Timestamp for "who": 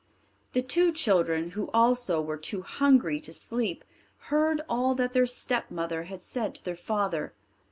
1.51-1.69